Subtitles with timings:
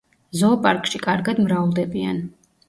[0.37, 2.25] ზოოპარკში კარგად მრავლდებიან.